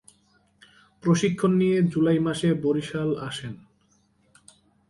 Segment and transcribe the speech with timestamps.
[1.03, 3.53] প্রশিক্ষণ নিয়ে জুলাই মাসে বরিশাল আসেন।